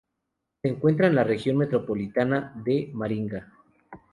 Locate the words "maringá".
2.91-3.51